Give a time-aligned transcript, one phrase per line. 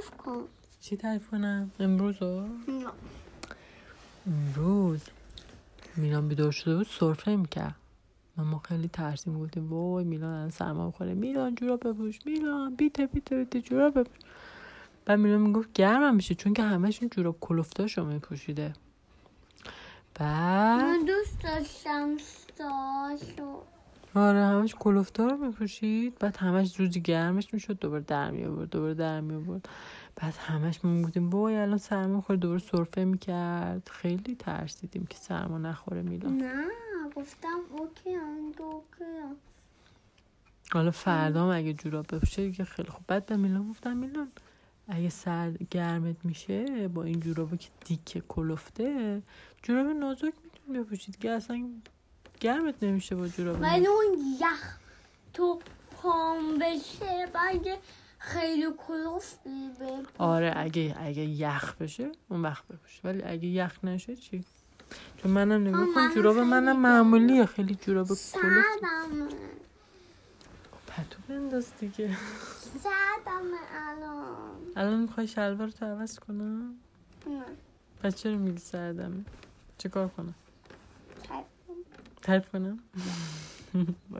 [0.00, 0.44] تعریف کن.
[0.80, 2.86] چی تعریف کنم؟ امروز رو نه.
[4.26, 5.00] امروز؟
[5.96, 7.74] میلان بیدار شده بود سرفه می‌کرد.
[8.38, 13.06] و ما خیلی ترسیم بودیم وای میلان الان سرما بخوره میلان جورا بپوش میلان بیته
[13.06, 14.18] بیته بیته جورا بپوش.
[15.04, 18.72] بعد میلان می‌گفت گرمم میشه چون که همشون جورا کلفتاشو میپوشیده.
[20.14, 23.62] بعد من دوست داشتم ستاشو
[24.14, 29.20] آره همش کلفتار میپوشید بعد همش روزی گرمش می‌شد دوباره در می آورد دوباره در
[29.20, 29.68] می آورد
[30.16, 32.38] بعد همش ما بودیم وای الان سرما می‌خوره.
[32.38, 33.88] دوباره سرفه می‌کرد.
[33.92, 36.64] خیلی ترسیدیم که سرما نخوره میلان نه
[37.16, 39.34] گفتم اوکی هم اوکی.
[40.72, 43.04] حالا فردا اگه جوراب بپوشه دیگه خیلی خوب.
[43.06, 44.28] بعد به میلان گفتم میلان
[44.88, 49.22] اگه سرد گرمت میشه با این جورابه که دیکه کلفته
[49.62, 51.14] جوراب نازک می‌تونی بپوشید.
[51.14, 51.68] دیگه اصلا
[52.40, 54.76] گرمت نمیشه با جوراب ولی اون یخ
[55.34, 55.58] تو
[56.02, 57.66] پام بشه بعد
[58.18, 64.16] خیلی کلوفتی به آره اگه اگه یخ بشه اون وقت بپوش ولی اگه یخ نشه
[64.16, 64.44] چی؟
[65.16, 69.28] چون منم نگاه کن من جوراب منم معمولیه خیلی جوراب کلفت سردم
[70.86, 72.16] پتو بنداز دیگه.
[72.82, 74.58] سردم الان.
[74.76, 76.74] الان می‌خوای شلوار تو عوض کنم؟
[77.26, 77.42] نه.
[78.02, 79.24] پس چرا میگی سردمه؟
[79.78, 80.34] چه کار کنم؟
[82.22, 82.78] تعریف کنم؟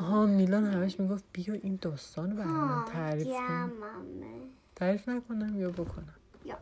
[0.00, 3.72] آها میلان همش می‌گفت بیا این داستان رو برای من تعریف کن.
[4.76, 6.58] تعریف نکنم یا بکنم؟ یا.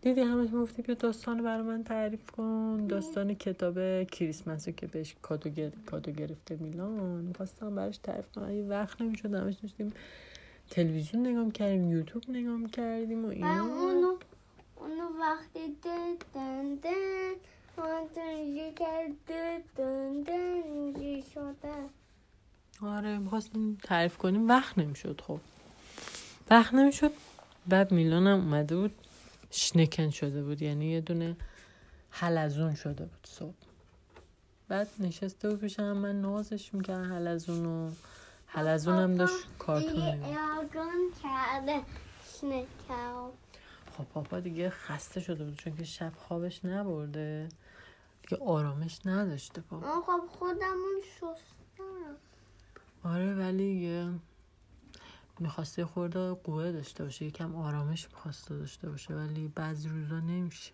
[0.00, 2.86] دیدی همش می‌گفتی بیا داستان رو برای من تعریف کن.
[2.88, 5.70] داستان کتاب کریسمس رو که بهش کادو, گر...
[5.86, 6.90] کادو گرفته میلان.
[7.24, 8.44] می‌خواستم براش تعریف کنم.
[8.44, 9.92] ولی وقت نمی‌شد همش داشتیم
[10.70, 14.14] تلویزیون نگاه کردیم یوتیوب نگاه کردیم و و اینا.
[14.82, 17.32] اونو وقتی دن دن دن
[17.78, 21.74] اینجوری کرد دن دن اینجوری شده.
[22.82, 25.40] آره می‌خواستیم تعریف کنیم وقت نمی‌شد خب.
[26.50, 27.12] وقت نمی‌شد
[27.66, 28.94] بعد میلانم اومده بود
[29.50, 31.36] شنکن شده بود یعنی یه دونه
[32.10, 33.54] حلزون شده بود صبح.
[34.68, 37.90] بعد نشسته بود پیشم من نازش می‌کرد حلزون و
[38.46, 40.00] حلزون هم داشت کارتون
[41.22, 41.82] کرده
[43.92, 47.48] شنکل خب پاپا دیگه خسته شده بود چون که شب خوابش نبرده.
[48.22, 50.00] دیگه آرامش نداشته پاپا.
[50.00, 52.16] خب خودمون شستم.
[53.04, 54.10] آره ولی یه
[55.40, 57.24] می‌خواسته خورده قوه داشته باشه.
[57.24, 60.72] یکم آرامش می‌خواسته داشته باشه ولی بعضی روزا نمیشه.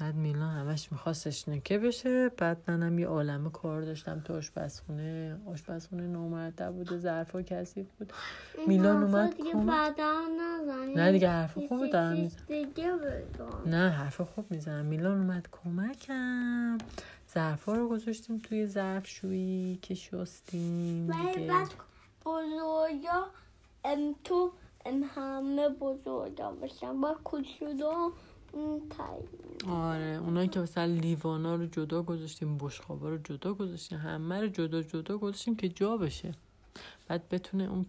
[0.00, 2.28] بعد میلان همش میخواستش نکه بشه.
[2.28, 5.40] بعد منم یه عالمه کار داشتم تو آشپزخونه.
[5.46, 8.12] آشپزخونه نامرتب بوده ظرفا کثیف بود.
[8.66, 9.54] میلان اومد دیگه
[10.40, 10.94] نزنی.
[10.94, 12.16] نه دیگه حرف چیزی دارم.
[12.16, 14.84] می‌زنم نه حرف خوب می‌زنم.
[14.84, 16.78] میلان اومد کمکم.
[17.34, 21.48] ظرفا رو گذاشتیم توی ظرفشویی که شستیم دیگه.
[21.48, 21.68] بعد
[22.24, 23.26] بزرگا
[23.84, 24.52] ام تو
[24.86, 27.00] ام همه بزرگا باشن.
[27.00, 28.12] با کوچولو
[28.90, 29.28] تایی
[29.74, 34.82] آره اونایی که مثلا لیوانا رو جدا گذاشتیم بشقابا رو جدا گذاشتیم همه رو جدا
[34.82, 36.34] جدا گذاشتیم که جا بشه.
[37.08, 37.86] بعد بتونه اون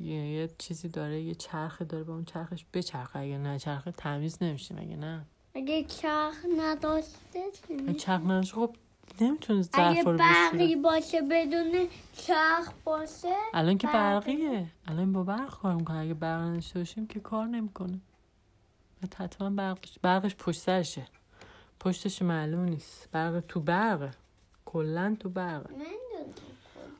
[0.00, 3.18] یه, یه چیزی داره یه چرخی داره با اون چرخش بچرخه.
[3.18, 5.24] اگه نه چرخه تمیز نمیشه مگه نه.
[5.54, 8.76] اگه چرخ نداشته اگه؟ چرخ نداشته خب
[9.20, 14.36] نمی‌تونه اگه ظرفا رو برقی باشه بدون چرخ باشه الان که برقی.
[14.36, 14.66] برقیه.
[14.86, 15.98] الان با برق کار می‌کنه.
[15.98, 18.00] اگه برق نداشته باشیم که کار نمی‌کنه.
[19.16, 21.06] حتما برقش برقش پشت سرشه.
[21.80, 23.08] پشتش معلوم نیست.
[23.12, 24.10] برق تو برقه
[24.64, 25.70] کلا تو کجا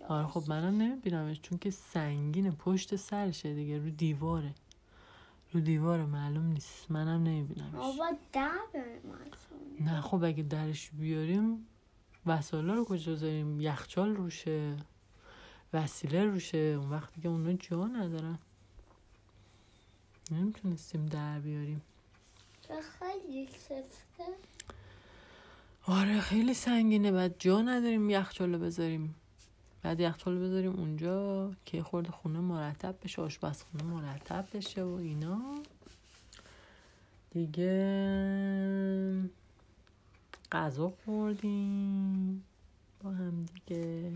[0.09, 4.55] آره خب منم نمیبینمش چون که سنگینه پشت سرشه دیگه رو دیواره.
[5.53, 6.91] رو دیواره معلوم نیست.
[6.91, 7.75] منم نمیبینمش.
[7.75, 8.51] آبا در
[9.81, 11.67] نه خب اگه درش بیاریم
[12.27, 14.77] وسایل رو کجا بذاریم؟ یخچال روشه.
[15.73, 16.59] وسیله روشه.
[16.59, 18.39] اون وقت دیگه اونا جا ندارن.
[20.31, 21.83] نمی‌تونستیم در بیاریم.
[22.99, 23.49] خیلی
[25.87, 27.13] آره خیلی سنگینه.
[27.13, 29.15] بعد جا نداریم یخچال رو بذاریم.
[29.83, 35.55] بعد یخچال بذاریم اونجا که یه خورده خونه مرتب بشه آشپزخونه مرتب بشه و اینا.
[37.31, 37.73] دیگه
[40.53, 42.45] غذا خوردیم.
[43.03, 44.13] با هم دیگه.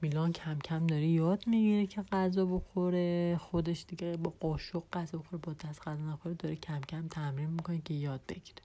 [0.00, 3.36] میلان کم کم داره یاد می‌گیره که غذا بخوره.
[3.40, 7.80] خودش دیگه با قاشق غذا بخوره با دست غذا نخوره داره کم کم تمرین می‌کنه
[7.84, 8.62] که یاد بگیره.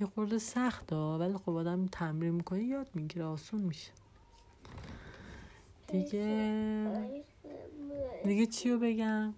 [0.00, 3.90] یه خورده سخته ولی خب آدم تمرین می‌کنه یاد می‌گیره آسون میشه.
[5.88, 7.22] دیگه
[8.24, 9.34] دیگه چی رو بگم؟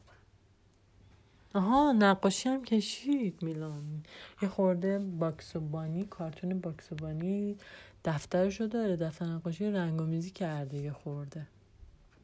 [1.56, 4.02] آها نقاشی هم کشید میلان.
[4.42, 7.56] یه خورده باکسوبانی کارتون باکسوبانی
[8.04, 11.46] دفترشو داره دفتر نقاشی رنگامیزی کرده یه خورده.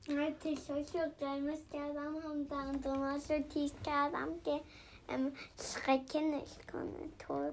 [0.09, 4.61] من تیشاش رو قرمز کردم هم دندوناش رو تیز کردم که
[5.09, 7.53] ام، شقکنش کنه تو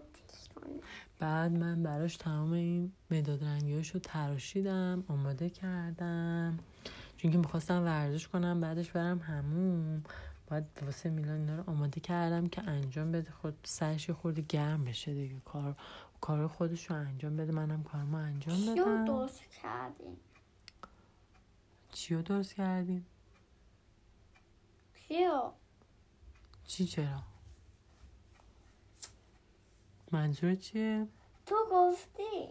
[0.55, 0.79] کنه.
[1.19, 6.59] بعد من براش تمام این مداد رنگیاش رو تراشیدم آماده کردم.
[7.17, 10.03] چون که می‌خواستم ورزش کنم بعدش برم هموم
[10.49, 13.31] باید واسه میلان اینا رو آماده کردم که انجام بده.
[13.31, 15.35] خود سرش خورده گرم بشه دیگه.
[15.45, 15.75] کار
[16.21, 17.51] کار خودش رو انجام بده.
[17.51, 19.05] منم کارمو انجام بدم.
[19.05, 20.17] درست کردیم
[21.91, 23.05] چی رو درست کردیم؟
[24.95, 25.53] چی رو
[26.67, 27.23] چی چرا؟
[30.11, 31.07] منظور چیه؟
[31.45, 32.49] تو گفتی.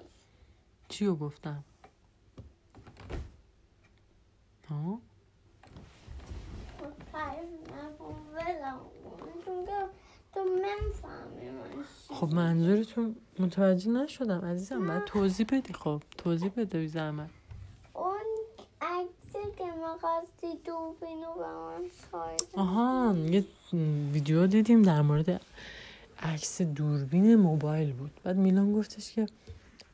[0.88, 1.64] چی رو گفتم؟
[4.68, 5.00] ها
[6.78, 8.80] خب تعریف نکن ولم
[9.20, 9.44] کن.
[9.44, 9.88] چون که
[10.34, 15.72] تو نمی‌فهمی من چی خب منظورتون متوجه نشدم عزیزم بعد توضیح بدی.
[15.72, 17.30] خب توضیح بده بی زحمت.
[17.94, 18.14] اون
[18.80, 23.44] عکسی که می‌خواستی دوربینو به من آها یه
[24.12, 25.40] ویدیو دیدیم در مورد
[26.22, 28.10] عکس دوربین موبایل بود.
[28.24, 29.26] بعد میلان گفتش که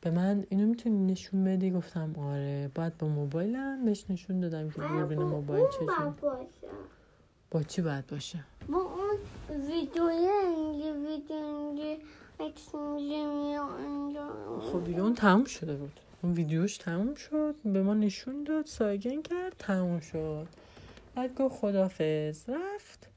[0.01, 2.71] به من اینو می‌تونی نشون بدی؟ گفتم آره.
[2.75, 6.11] بعد با موبایلم بهش نشون دادم که دوربین موبایل چجوری
[7.51, 8.39] با چی باید باشه؟
[8.69, 8.94] با
[9.55, 11.97] ویدیوی اینجا ویدیو
[12.39, 12.69] عکس
[14.71, 19.21] خب دیگه اون تموم شده بود اون ویدیوش تموم شد به ما نشون داد سایگن
[19.21, 20.47] کرد تموم شد
[21.15, 23.07] بعد گفت خدافز رفت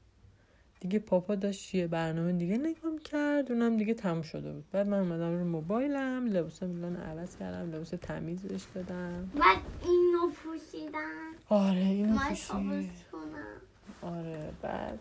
[0.79, 4.99] دیگه پاپا داشت یه برنامه دیگه نگاه کرد اونم دیگه تموم شده بود بعد من
[4.99, 11.77] اومدم رو موبایلم لباس میلان عوض کردم لباس تمیز بهش دادم بعد اینو پوشیدن آره
[11.77, 13.61] اینو من پوشید تابستونم
[14.01, 14.99] آره بعد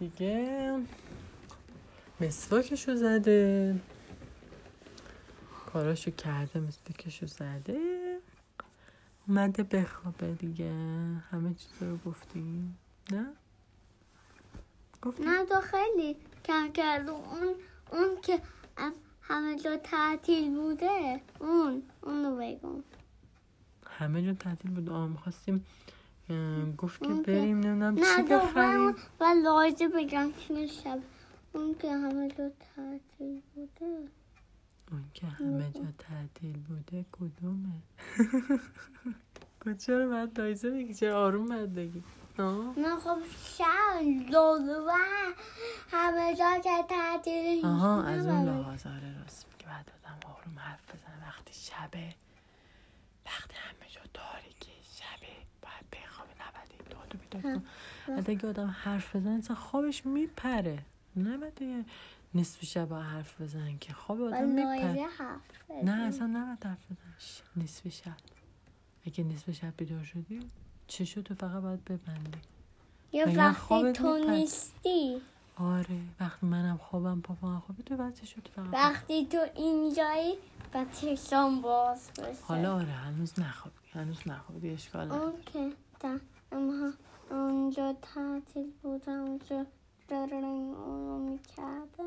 [0.00, 0.78] دیگه.
[2.20, 3.80] مسواکشو زده.
[5.72, 7.80] کاراشو کرده مسواکشو زده.
[9.28, 10.72] اومده بخوابه دیگه.
[11.30, 12.78] همه چیز رو گفتیم
[13.12, 13.26] نه؟
[15.02, 17.54] گفتیم نه تو خیلی کم کرد اون
[17.92, 18.40] اون که
[19.22, 22.82] همه جا تعطیل بوده اون اونو بگم
[23.86, 25.66] همه جا تعطیل بود آه می‌خواستیم
[26.78, 28.94] گفت که بریم نمی‌دونم چی بخریم.
[29.20, 30.98] و لازم بگم که شب.
[31.52, 34.08] اون که همه جا تعطیل بوده.
[34.92, 37.82] اون که همه جا تعطیل بوده کدومه؟
[39.64, 42.02] کجا رو باید دایزه بگی؟ چرا آروم باید بگی؟
[42.76, 44.86] نه؟ خب شب لازم
[45.90, 48.44] همه جا که تعطیل آها از اون.
[48.48, 51.26] لحاظ آره راست میگه بعد آدم آروم حرف بزنه.
[51.28, 52.14] وقتی شبه
[53.26, 55.36] وقتی همه جا تاریکی شبه
[55.92, 57.64] باید بخوابه نباید این داد و بیداد کن.
[58.08, 60.78] بعد اگه آدم حرف بزنه اصلا خوابش میپره.
[61.16, 61.84] نباید یه
[62.34, 65.90] نصف شب حرف بزنه که خواب آدم میپره نه بزن.
[66.00, 68.16] اصلا نباید حرف بزنه ش- نصف شب.
[69.06, 70.40] اگه نصف شب بیدار شدی
[70.86, 72.38] چشو تو فقط باید ببندی.
[73.12, 75.20] یا وقتی تو میپره؟ نیستی.
[75.56, 80.32] آره وقتی منم خوابم پاپا خوابه تو باید چشو تو فقط؟ وقتی تو اینجایی
[80.74, 82.42] و چشم باز بشه.
[82.42, 85.72] حالا آره هنوز نخوابی هنوز نخوابی اشکال نداره.
[86.00, 86.18] تا
[86.52, 86.92] اما
[87.30, 89.08] اونجا تعطیل بود.
[89.08, 89.66] اونجا
[90.08, 92.04] دارن اونو می‌کرده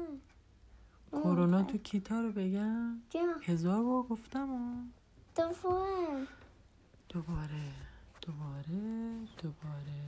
[1.12, 3.20] کرونا تو کیتا رو بگم؟ جا.
[3.44, 4.92] هزار بار گفتم.
[5.36, 6.28] دوباره.
[7.10, 7.72] دوباره.
[8.22, 9.18] دوباره.
[9.38, 10.04] دوباره.